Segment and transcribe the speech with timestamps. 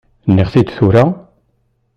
[0.29, 1.03] Nniɣ-t-id tura?